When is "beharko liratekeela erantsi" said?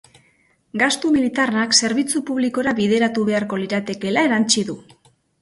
3.29-4.67